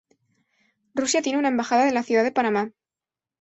Rusia 0.95 1.21
tiene 1.21 1.37
una 1.37 1.49
embajada 1.49 1.87
en 1.87 1.93
la 1.93 2.01
ciudad 2.01 2.23
de 2.23 2.31
Panamá. 2.31 2.71